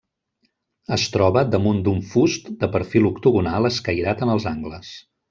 Es 0.95 1.03
troba 1.15 1.43
damunt 1.55 1.83
d'un 1.87 2.01
fust 2.13 2.49
de 2.63 2.71
perfil 2.77 3.07
octogonal 3.13 3.71
escairat 3.73 4.25
en 4.29 4.33
els 4.39 4.49
angles. 4.55 4.91